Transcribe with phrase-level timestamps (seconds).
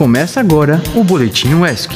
[0.00, 1.92] Começa agora o Boletim UESC.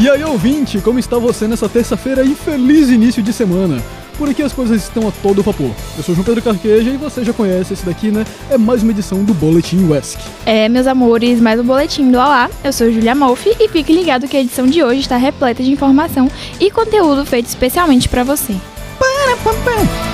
[0.00, 3.80] E aí, ouvinte, como está você nessa terça-feira e feliz início de semana?
[4.18, 5.70] Por aqui as coisas estão a todo vapor.
[5.96, 8.26] Eu sou João Pedro Carqueja e você já conhece esse daqui, né?
[8.50, 10.18] É mais uma edição do Boletim UESC.
[10.44, 12.50] É, meus amores, mais um boletim do Alá.
[12.64, 15.70] Eu sou Julia Malfi e fique ligado que a edição de hoje está repleta de
[15.70, 16.28] informação
[16.58, 18.56] e conteúdo feito especialmente para você.
[18.98, 20.09] Para, para, para.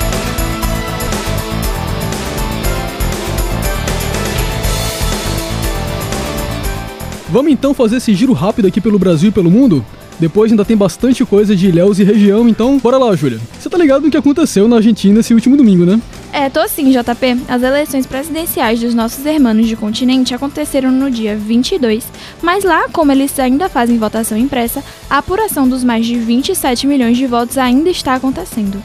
[7.28, 9.84] Vamos então fazer esse giro rápido aqui pelo Brasil e pelo mundo?
[10.18, 13.40] Depois ainda tem bastante coisa de Ilhéus e região, então bora lá, Júlia.
[13.58, 16.00] Você tá ligado no que aconteceu na Argentina esse último domingo, né?
[16.32, 17.44] É, tô sim, JP.
[17.48, 22.04] As eleições presidenciais dos nossos irmãos de continente aconteceram no dia 22,
[22.40, 27.16] mas lá, como eles ainda fazem votação impressa, a apuração dos mais de 27 milhões
[27.16, 28.80] de votos ainda está acontecendo.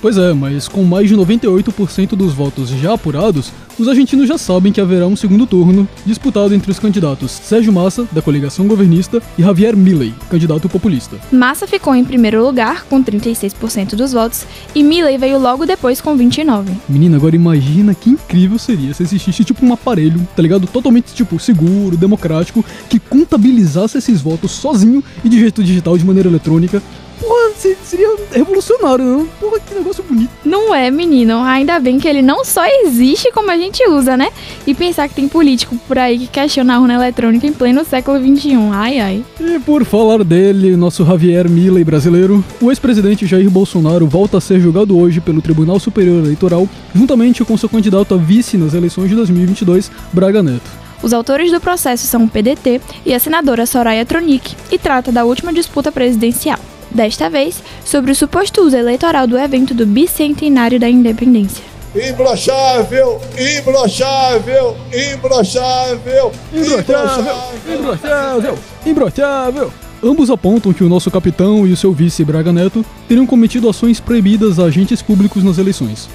[0.00, 4.72] Pois é, mas com mais de 98% dos votos já apurados, os argentinos já sabem
[4.72, 9.42] que haverá um segundo turno disputado entre os candidatos Sérgio Massa, da coligação governista, e
[9.42, 11.18] Javier Milei, candidato populista.
[11.30, 16.16] Massa ficou em primeiro lugar, com 36% dos votos, e Milei veio logo depois com
[16.16, 16.66] 29%.
[16.88, 20.66] Menina, agora imagina que incrível seria se existisse tipo um aparelho, tá ligado?
[20.66, 26.28] Totalmente tipo seguro, democrático, que contabilizasse esses votos sozinho e de jeito digital de maneira
[26.28, 26.82] eletrônica
[27.22, 29.26] porra, seria revolucionário, não?
[29.40, 30.30] Porra, que negócio bonito.
[30.44, 31.42] Não é, menino.
[31.42, 34.30] Ainda bem que ele não só existe como a gente usa, né?
[34.66, 38.18] E pensar que tem político por aí que questiona a urna eletrônica em pleno século
[38.18, 38.56] XXI.
[38.72, 39.24] Ai, ai.
[39.40, 44.60] E por falar dele, nosso Javier Milley brasileiro, o ex-presidente Jair Bolsonaro volta a ser
[44.60, 49.14] julgado hoje pelo Tribunal Superior Eleitoral, juntamente com seu candidato a vice nas eleições de
[49.14, 50.82] 2022, Braga Neto.
[51.02, 55.24] Os autores do processo são o PDT e a senadora Soraya Tronic, e trata da
[55.24, 56.58] última disputa presidencial
[56.92, 61.64] desta vez sobre o suposto uso eleitoral do evento do bicentenário da independência.
[61.94, 69.72] Imbrochável, imbrochável, imbrochável, imbrochável, imbrochável, imbrochável.
[70.02, 74.00] Ambos apontam que o nosso capitão e o seu vice Braga Neto teriam cometido ações
[74.00, 76.08] proibidas a agentes públicos nas eleições.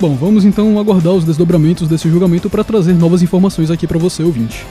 [0.00, 4.22] Bom, vamos então aguardar os desdobramentos desse julgamento para trazer novas informações aqui para você,
[4.22, 4.64] ouvinte.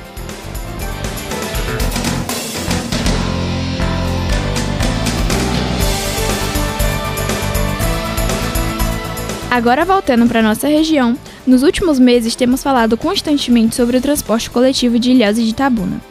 [9.53, 11.15] Agora voltando para nossa região,
[11.45, 16.01] nos últimos meses temos falado constantemente sobre o transporte coletivo de Ilhéus e de Itabuna.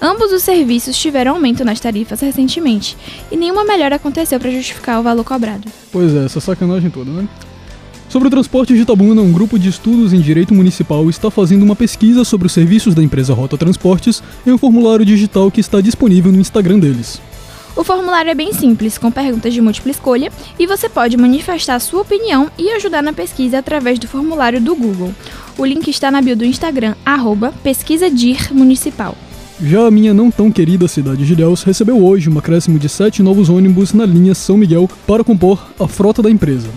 [0.00, 2.96] Ambos os serviços tiveram aumento nas tarifas recentemente
[3.32, 5.68] e nenhuma melhora aconteceu para justificar o valor cobrado.
[5.90, 7.26] Pois é, essa sacanagem toda, né?
[8.08, 11.74] Sobre o transporte de Itabuna, um grupo de estudos em direito municipal está fazendo uma
[11.74, 16.30] pesquisa sobre os serviços da empresa Rota Transportes em um formulário digital que está disponível
[16.30, 17.20] no Instagram deles.
[17.76, 22.02] O formulário é bem simples, com perguntas de múltipla escolha, e você pode manifestar sua
[22.02, 25.12] opinião e ajudar na pesquisa através do formulário do Google.
[25.58, 29.16] O link está na bio do Instagram, arroba pesquisadirmunicipal.
[29.60, 33.22] Já a minha não tão querida cidade de Ilhéus recebeu hoje um acréscimo de sete
[33.22, 36.68] novos ônibus na linha São Miguel para compor a frota da empresa.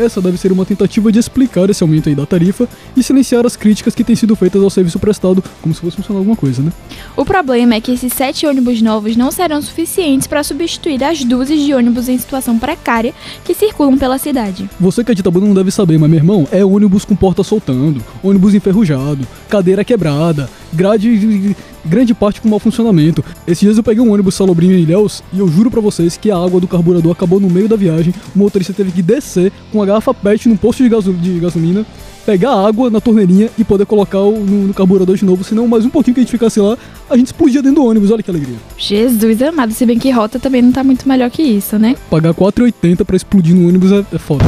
[0.00, 2.66] Essa deve ser uma tentativa de explicar esse aumento aí da tarifa
[2.96, 6.20] e silenciar as críticas que têm sido feitas ao serviço prestado, como se fosse funcionar
[6.20, 6.72] alguma coisa, né?
[7.14, 11.60] O problema é que esses sete ônibus novos não serão suficientes para substituir as dúzias
[11.60, 13.12] de ônibus em situação precária
[13.44, 14.70] que circulam pela cidade.
[14.80, 17.42] Você que é de Itabuna não deve saber, mas meu irmão, é ônibus com porta
[17.42, 23.24] soltando, ônibus enferrujado, cadeira quebrada, grade grande parte com mau funcionamento.
[23.46, 26.30] Esses dias eu peguei um ônibus salobrinho em Ilhéus e eu juro para vocês que
[26.30, 28.14] a água do carburador acabou no meio da viagem.
[28.34, 31.84] O motorista teve que descer com a garrafa PET num posto de, gasol de gasolina,
[32.24, 35.42] pegar água na torneirinha e poder colocar no, no, carburador de novo.
[35.42, 36.76] Senão, mais um pouquinho que a gente ficasse lá,
[37.08, 38.10] a gente explodia dentro do ônibus.
[38.10, 38.56] Olha que alegria.
[38.76, 41.96] Jesus amado, se bem que rota também não tá muito melhor que isso, né?
[42.10, 44.44] Pagar 4,80 para explodir no ônibus é, é foda.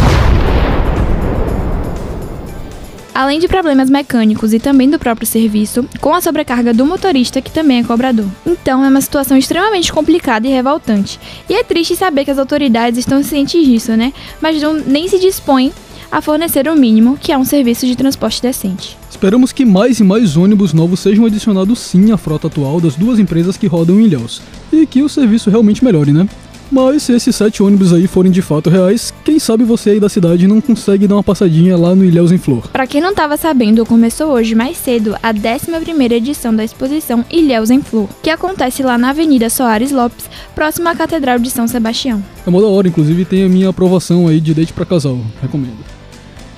[3.15, 7.51] Além de problemas mecânicos e também do próprio serviço, com a sobrecarga do motorista, que
[7.51, 8.27] também é cobrador.
[8.47, 11.19] Então é uma situação extremamente complicada e revoltante.
[11.49, 14.13] E é triste saber que as autoridades estão cientes disso, né?
[14.41, 15.73] Mas não, nem se dispõem
[16.11, 18.99] a fornecer o mínimo, que é um serviço de transporte decente.
[19.11, 23.19] Esperamos que mais e mais ônibus novos sejam adicionados sim à frota atual das duas
[23.19, 26.29] empresas que rodam em Ilhéus, e que o serviço realmente melhore, né?
[26.73, 30.09] Mas se esses sete ônibus aí forem de fato reais, quem sabe você aí da
[30.09, 32.67] cidade não consegue dar uma passadinha lá no Ilhéus em Flor.
[32.69, 37.69] Para quem não estava sabendo, começou hoje mais cedo a 11ª edição da exposição Ilhéus
[37.69, 42.25] em Flor, que acontece lá na Avenida Soares Lopes, próximo à Catedral de São Sebastião.
[42.47, 45.77] É mó da hora, inclusive tem a minha aprovação aí de date para casal, recomendo.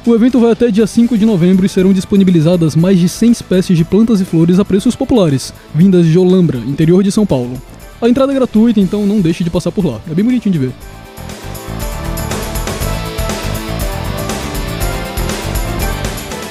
[0.07, 3.77] O evento vai até dia 5 de novembro e serão disponibilizadas mais de 100 espécies
[3.77, 7.61] de plantas e flores a preços populares, vindas de Olambra, interior de São Paulo.
[8.05, 9.99] A entrada é gratuita, então não deixe de passar por lá.
[10.07, 10.73] É bem bonitinho de ver.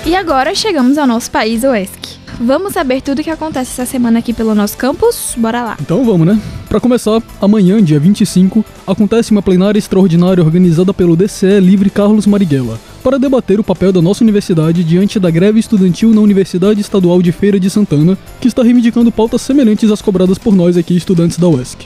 [0.03, 2.17] E agora chegamos ao nosso país, o ESC.
[2.41, 5.35] Vamos saber tudo o que acontece essa semana aqui pelo nosso campus?
[5.37, 5.77] Bora lá.
[5.79, 6.41] Então vamos, né?
[6.67, 12.79] Para começar, amanhã, dia 25, acontece uma plenária extraordinária organizada pelo DCE Livre Carlos Marighella
[13.03, 17.33] para debater o papel da nossa universidade diante da greve estudantil na Universidade Estadual de
[17.33, 21.47] Feira de Santana, que está reivindicando pautas semelhantes às cobradas por nós aqui, estudantes da
[21.47, 21.85] UESC.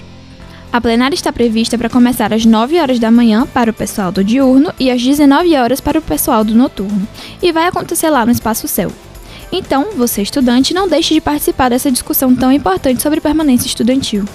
[0.72, 4.24] A plenária está prevista para começar às 9 horas da manhã para o pessoal do
[4.24, 7.08] diurno e às 19 horas para o pessoal do noturno,
[7.42, 8.92] e vai acontecer lá no Espaço Céu.
[9.52, 14.26] Então, você estudante, não deixe de participar dessa discussão tão importante sobre permanência estudantil.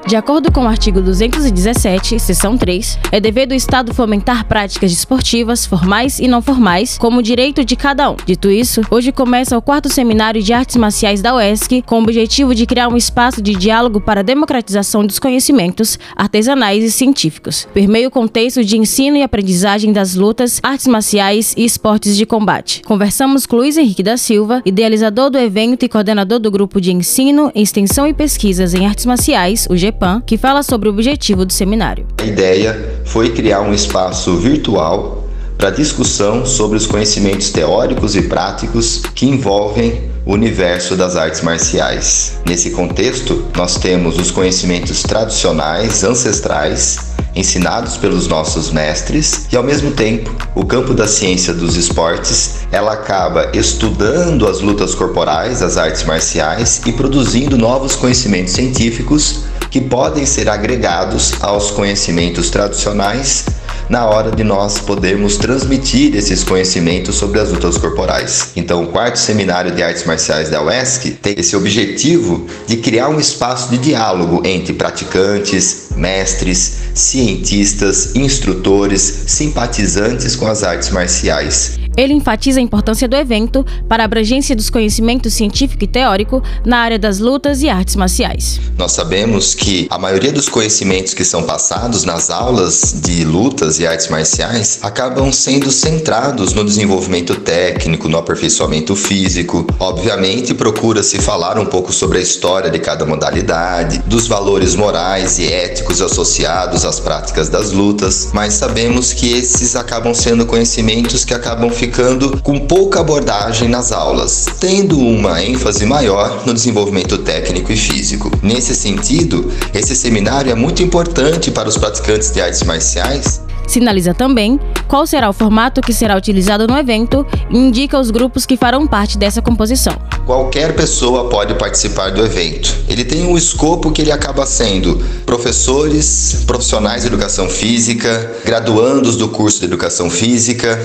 [0.08, 5.66] De acordo com o artigo 217, seção 3, é dever do Estado fomentar práticas desportivas,
[5.66, 8.16] formais e não formais, como direito de cada um.
[8.26, 12.56] Dito isso, hoje começa o quarto seminário de artes marciais da UESC, com o objetivo
[12.56, 17.86] de criar um espaço de diálogo para a democratização dos conhecimentos artesanais e científicos, por
[17.86, 22.82] meio contexto de ensino e aprendizagem das lutas, artes marciais e esportes de combate.
[22.84, 27.52] Conversamos com Luiz Henrique da Silva, idealizador do evento e coordenador do grupo de ensino,
[27.54, 32.08] extensão e pesquisas em artes marciais, o GP que fala sobre o objetivo do seminário.
[32.18, 35.28] A ideia foi criar um espaço virtual
[35.58, 42.40] para discussão sobre os conhecimentos teóricos e práticos que envolvem o universo das artes marciais.
[42.46, 49.92] Nesse contexto, nós temos os conhecimentos tradicionais, ancestrais, ensinados pelos nossos mestres, e ao mesmo
[49.92, 56.04] tempo, o campo da ciência dos esportes, ela acaba estudando as lutas corporais, as artes
[56.04, 63.46] marciais e produzindo novos conhecimentos científicos que podem ser agregados aos conhecimentos tradicionais
[63.90, 68.52] na hora de nós podermos transmitir esses conhecimentos sobre as lutas corporais.
[68.56, 73.20] Então, o quarto seminário de artes marciais da UESC tem esse objetivo de criar um
[73.20, 81.87] espaço de diálogo entre praticantes, mestres, cientistas, instrutores, simpatizantes com as artes marciais.
[81.98, 86.78] Ele enfatiza a importância do evento para a abrangência dos conhecimentos científico e teórico na
[86.78, 88.62] área das lutas e artes marciais.
[88.78, 93.88] Nós sabemos que a maioria dos conhecimentos que são passados nas aulas de lutas e
[93.88, 99.66] artes marciais acabam sendo centrados no desenvolvimento técnico, no aperfeiçoamento físico.
[99.80, 105.52] Obviamente, procura-se falar um pouco sobre a história de cada modalidade, dos valores morais e
[105.52, 111.72] éticos associados às práticas das lutas, mas sabemos que esses acabam sendo conhecimentos que acabam
[111.72, 117.78] ficando ficando com pouca abordagem nas aulas, tendo uma ênfase maior no desenvolvimento técnico e
[117.78, 118.30] físico.
[118.44, 124.58] Nesse sentido, esse seminário é muito importante para os praticantes de artes marciais Sinaliza também
[124.88, 128.88] qual será o formato que será utilizado no evento e indica os grupos que farão
[128.88, 129.96] parte dessa composição.
[130.26, 132.76] Qualquer pessoa pode participar do evento.
[132.90, 139.30] Ele tem um escopo que ele acaba sendo professores, profissionais de educação física, graduandos do
[139.30, 140.78] curso de educação física,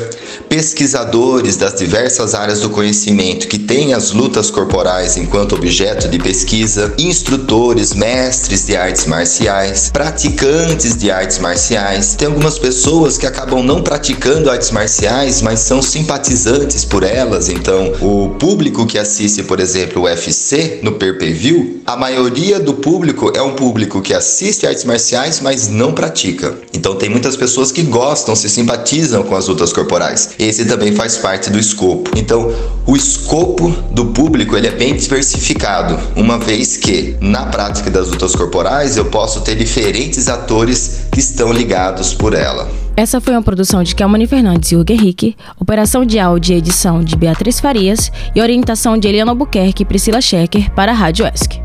[0.48, 6.94] pesquisadores das diversas áreas do conhecimento que têm as lutas corporais enquanto objeto de pesquisa,
[6.98, 12.14] instrutores, mestres de artes marciais, praticantes de artes marciais.
[12.14, 17.50] Tem algumas pessoas que acabam não praticando artes marciais, mas são simpatizantes por elas.
[17.50, 23.30] Então, o público que assiste, por exemplo, o UFC no pay-per-view, a maioria do público
[23.36, 26.56] é um público que assiste artes marciais, mas não pratica.
[26.72, 30.30] Então, tem muitas pessoas que gostam, se simpatizam com as lutas corporais.
[30.38, 32.12] Esse também faz parte do escopo.
[32.16, 32.50] Então,
[32.86, 38.34] o escopo do público ele é bem diversificado, uma vez que na prática das lutas
[38.34, 42.81] corporais eu posso ter diferentes atores que estão ligados por ela.
[42.94, 47.02] Essa foi uma produção de Kelmani Fernandes e Hugo Henrique, operação de áudio e edição
[47.02, 51.62] de Beatriz Farias e orientação de Eliana Albuquerque e Priscila Schecker para a Rádio ESC.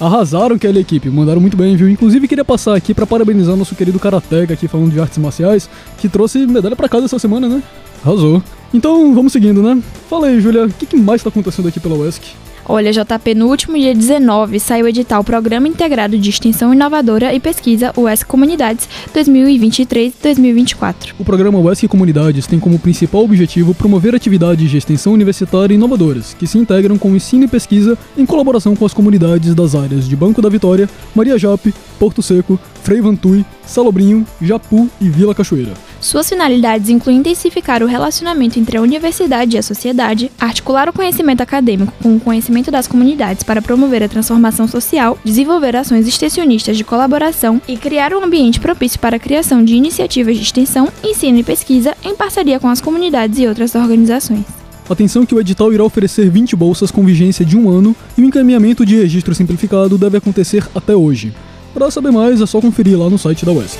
[0.00, 1.88] Arrasaram, Kelly equipe, mandaram muito bem, viu?
[1.88, 6.08] Inclusive queria passar aqui para parabenizar nosso querido Karateka aqui falando de artes marciais, que
[6.08, 7.62] trouxe medalha para casa essa semana, né?
[8.04, 8.42] Arrasou.
[8.74, 9.80] Então, vamos seguindo, né?
[10.08, 12.34] Fala aí, Julia, o que, que mais tá acontecendo aqui pela UESC?
[12.72, 17.40] Olha, JP, no último dia 19 saiu o edital Programa Integrado de Extensão Inovadora e
[17.40, 21.14] Pesquisa UESC Comunidades 2023-2024.
[21.18, 26.46] O programa UESC Comunidades tem como principal objetivo promover atividades de extensão universitária inovadoras, que
[26.46, 30.40] se integram com ensino e pesquisa em colaboração com as comunidades das áreas de Banco
[30.40, 35.89] da Vitória, Maria Jape, Porto Seco, Frei Vantui, Salobrinho, Japu e Vila Cachoeira.
[36.00, 41.42] Suas finalidades incluem intensificar o relacionamento entre a universidade e a sociedade, articular o conhecimento
[41.42, 46.84] acadêmico com o conhecimento das comunidades para promover a transformação social, desenvolver ações extensionistas de
[46.84, 51.44] colaboração e criar um ambiente propício para a criação de iniciativas de extensão, ensino e
[51.44, 54.46] pesquisa em parceria com as comunidades e outras organizações.
[54.88, 58.24] Atenção que o edital irá oferecer 20 bolsas com vigência de um ano e o
[58.24, 61.32] encaminhamento de registro simplificado deve acontecer até hoje.
[61.74, 63.78] Para saber mais é só conferir lá no site da UESC.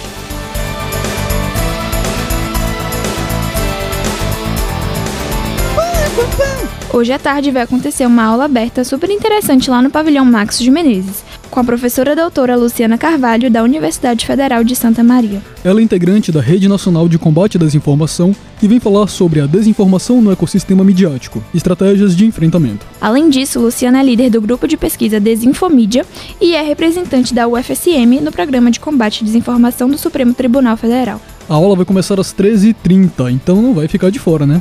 [6.93, 10.73] Hoje à tarde vai acontecer uma aula aberta super interessante lá no pavilhão Max de
[10.73, 15.41] Menezes, com a professora doutora Luciana Carvalho, da Universidade Federal de Santa Maria.
[15.63, 19.47] Ela é integrante da Rede Nacional de Combate à Desinformação e vem falar sobre a
[19.47, 22.85] desinformação no ecossistema midiático, estratégias de enfrentamento.
[23.01, 26.05] Além disso, Luciana é líder do grupo de pesquisa Desinfomídia
[26.41, 31.21] e é representante da UFSM no programa de combate à desinformação do Supremo Tribunal Federal.
[31.49, 34.61] A aula vai começar às 13h30, então não vai ficar de fora, né?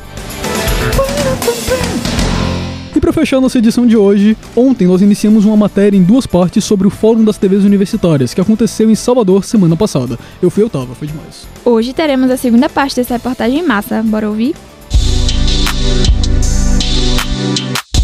[2.99, 6.65] E para fechar nossa edição de hoje, ontem nós iniciamos uma matéria em duas partes
[6.65, 10.19] sobre o Fórum das TVs Universitárias, que aconteceu em Salvador semana passada.
[10.41, 11.47] Eu fui, eu tava, foi demais.
[11.63, 14.03] Hoje teremos a segunda parte dessa reportagem em massa.
[14.03, 14.53] Bora ouvir?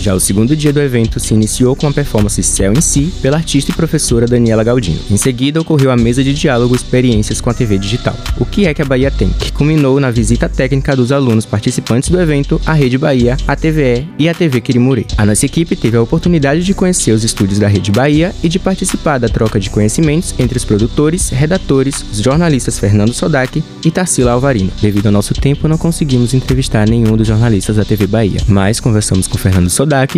[0.05, 3.37] Já o segundo dia do evento se iniciou com a performance Céu em Si pela
[3.37, 4.99] artista e professora Daniela Galdino.
[5.09, 8.15] Em seguida, ocorreu a mesa de diálogo Experiências com a TV Digital.
[8.39, 9.29] O que é que a Bahia tem?
[9.29, 14.07] Que culminou na visita técnica dos alunos participantes do evento à Rede Bahia, a TVE
[14.19, 15.07] e a TV Quirimuri.
[15.17, 18.59] A nossa equipe teve a oportunidade de conhecer os estúdios da Rede Bahia e de
[18.59, 24.33] participar da troca de conhecimentos entre os produtores, redatores, os jornalistas Fernando Sodak e Tarsila
[24.33, 24.69] Alvarino.
[24.79, 29.25] Devido ao nosso tempo, não conseguimos entrevistar nenhum dos jornalistas da TV Bahia, mas conversamos
[29.25, 29.71] com Fernando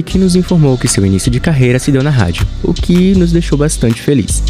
[0.06, 3.32] Que nos informou que seu início de carreira se deu na rádio, o que nos
[3.32, 4.42] deixou bastante feliz.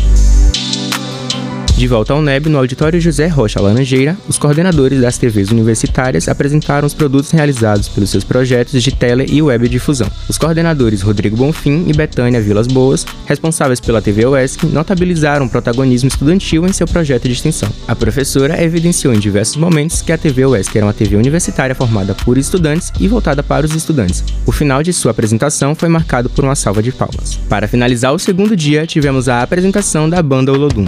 [1.77, 6.87] De volta ao NEB, no auditório José Rocha Laranjeira, os coordenadores das TVs universitárias apresentaram
[6.87, 10.09] os produtos realizados pelos seus projetos de tele e web difusão.
[10.27, 16.07] Os coordenadores Rodrigo Bonfim e Betânia Vilas Boas, responsáveis pela TV UESC, notabilizaram o protagonismo
[16.07, 17.69] estudantil em seu projeto de extensão.
[17.87, 22.15] A professora evidenciou em diversos momentos que a TV UESC era uma TV universitária formada
[22.15, 24.23] por estudantes e voltada para os estudantes.
[24.47, 27.35] O final de sua apresentação foi marcado por uma salva de palmas.
[27.47, 30.85] Para finalizar o segundo dia, tivemos a apresentação da banda Olodum.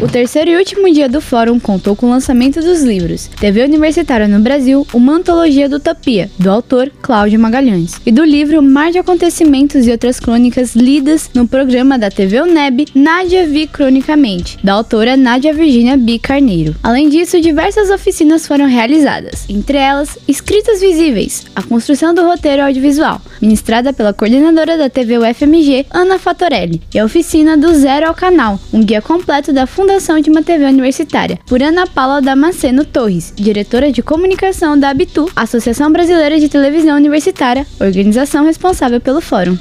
[0.00, 4.26] O terceiro e último dia do fórum contou com o lançamento dos livros TV Universitária
[4.26, 8.98] no Brasil, uma antologia do Utopia, do autor Cláudio Magalhães, e do livro Mar de
[8.98, 15.18] Acontecimentos e Outras Crônicas lidas no programa da TV UNEB Nádia Vi Cronicamente, da autora
[15.18, 16.18] Nádia Virginia B.
[16.18, 16.74] Carneiro.
[16.82, 23.20] Além disso, diversas oficinas foram realizadas, entre elas Escritas Visíveis, a construção do roteiro audiovisual,
[23.38, 28.58] ministrada pela coordenadora da TV UFMG, Ana Fatorelli, e a oficina do Zero ao Canal,
[28.72, 29.89] um guia completo da Fundação
[30.22, 35.90] de uma TV Universitária, por Ana Paula Damasceno Torres, diretora de comunicação da Abitu, Associação
[35.90, 39.58] Brasileira de Televisão Universitária, organização responsável pelo fórum.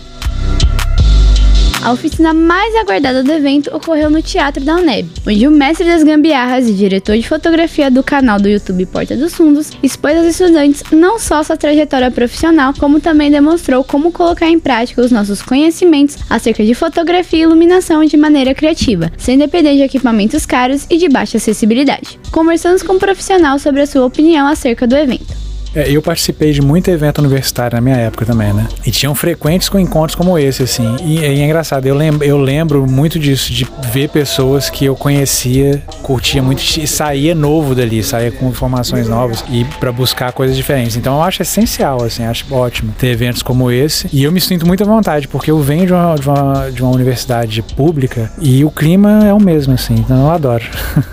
[1.81, 6.03] A oficina mais aguardada do evento ocorreu no Teatro da UNEB, onde o mestre das
[6.03, 10.83] gambiarras e diretor de fotografia do canal do YouTube Porta dos Fundos expôs aos estudantes
[10.91, 16.17] não só sua trajetória profissional, como também demonstrou como colocar em prática os nossos conhecimentos
[16.29, 21.07] acerca de fotografia e iluminação de maneira criativa, sem depender de equipamentos caros e de
[21.07, 22.19] baixa acessibilidade.
[22.29, 25.38] Conversamos com um profissional sobre a sua opinião acerca do evento.
[25.75, 28.67] É, eu participei de muito evento universitário na minha época também, né?
[28.85, 30.95] E tinham frequentes com encontros como esse, assim.
[31.01, 34.95] E, e é engraçado, eu lembro, eu lembro muito disso, de ver pessoas que eu
[34.95, 40.55] conhecia, curtia muito e saía novo dali, saía com informações novas e para buscar coisas
[40.55, 40.95] diferentes.
[40.95, 44.07] Então eu acho essencial, assim, acho ótimo ter eventos como esse.
[44.11, 46.81] E eu me sinto muito à vontade, porque eu venho de uma, de uma, de
[46.81, 49.95] uma universidade pública e o clima é o mesmo, assim.
[49.95, 50.63] Então eu adoro.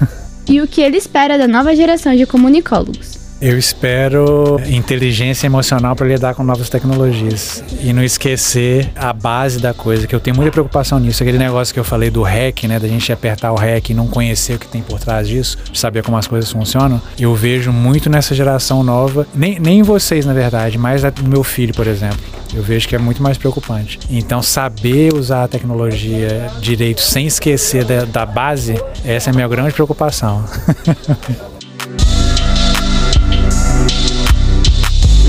[0.48, 3.15] e o que ele espera da nova geração de comunicólogos?
[3.38, 9.75] Eu espero inteligência emocional para lidar com novas tecnologias e não esquecer a base da
[9.75, 11.23] coisa, que eu tenho muita preocupação nisso.
[11.23, 14.09] Aquele negócio que eu falei do REC, né, da gente apertar o REC e não
[14.09, 17.00] conhecer o que tem por trás disso, saber como as coisas funcionam.
[17.19, 21.45] Eu vejo muito nessa geração nova, nem, nem em vocês, na verdade, mas no meu
[21.45, 22.19] filho, por exemplo.
[22.55, 23.99] Eu vejo que é muito mais preocupante.
[24.09, 29.49] Então, saber usar a tecnologia direito sem esquecer da, da base, essa é a minha
[29.49, 30.43] grande preocupação.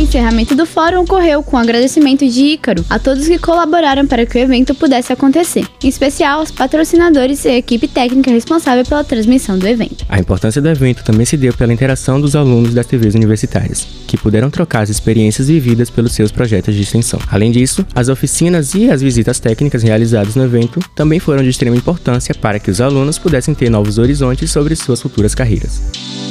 [0.08, 4.42] encerramento do fórum ocorreu com agradecimento de Ícaro a todos que colaboraram para que o
[4.42, 9.68] evento pudesse acontecer, em especial aos patrocinadores e a equipe técnica responsável pela transmissão do
[9.68, 10.06] evento.
[10.08, 14.18] A importância do evento também se deu pela interação dos alunos das TVs universitárias, que
[14.18, 17.20] puderam trocar as experiências vividas pelos seus projetos de extensão.
[17.30, 21.76] Além disso, as oficinas e as visitas técnicas realizadas no evento também foram de extrema
[21.76, 26.27] importância para que os alunos pudessem ter novos horizontes sobre suas futuras carreiras.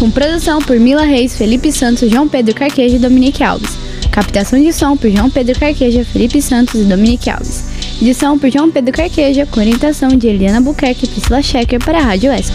[0.00, 3.76] Com produção por Mila Reis, Felipe Santos, João Pedro Carqueja e Dominique Alves.
[4.10, 7.66] Captação de som por João Pedro Carqueja, Felipe Santos e Dominique Alves.
[8.00, 12.02] Edição por João Pedro Carqueja, com orientação de Eliana Buquerque e Priscila Schecker para a
[12.02, 12.50] Rádio ESC.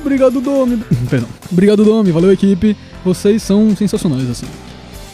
[0.00, 0.84] Obrigado, Domi.
[1.10, 1.28] Perdão.
[1.50, 2.12] Obrigado, Domi.
[2.12, 2.76] Valeu, equipe.
[3.04, 4.46] Vocês são sensacionais, assim.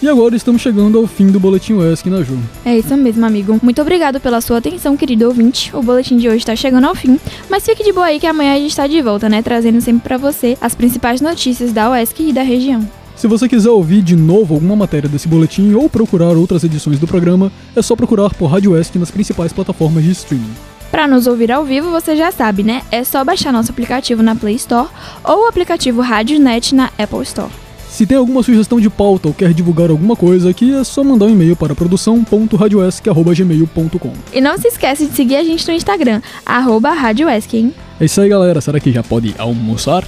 [0.00, 2.38] E agora estamos chegando ao fim do Boletim UESC na Ju.
[2.64, 3.58] É isso mesmo, amigo.
[3.60, 5.74] Muito obrigado pela sua atenção, querido ouvinte.
[5.74, 7.18] O boletim de hoje está chegando ao fim,
[7.50, 9.42] mas fique de boa aí que amanhã a gente está de volta, né?
[9.42, 12.88] Trazendo sempre para você as principais notícias da UESC e da região.
[13.16, 17.06] Se você quiser ouvir de novo alguma matéria desse boletim ou procurar outras edições do
[17.08, 20.54] programa, é só procurar por Rádio UESC nas principais plataformas de streaming.
[20.92, 22.82] Para nos ouvir ao vivo, você já sabe, né?
[22.92, 24.88] É só baixar nosso aplicativo na Play Store
[25.24, 27.50] ou o aplicativo RádioNet na Apple Store.
[27.98, 31.24] Se tem alguma sugestão de pauta ou quer divulgar alguma coisa aqui, é só mandar
[31.24, 34.12] um e-mail para produção.radioesc.gmail.com.
[34.32, 37.74] E não se esquece de seguir a gente no Instagram, arroba RádioESC, hein?
[37.98, 38.60] É isso aí, galera.
[38.60, 40.04] Será que já pode almoçar?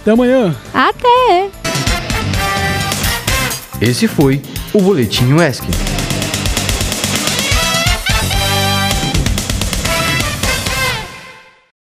[0.00, 0.56] Até amanhã!
[0.72, 1.50] Até!
[3.82, 4.40] Esse foi
[4.72, 5.66] o Boletim UESC.